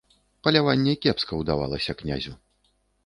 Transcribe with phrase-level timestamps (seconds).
[0.47, 2.33] Паляванне кепска ўдавалася князю.